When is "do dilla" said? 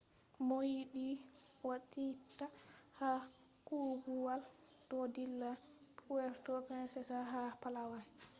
4.89-5.51